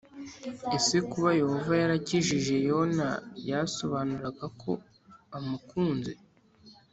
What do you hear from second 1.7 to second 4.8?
yarakijije Yona byasobanuraga ko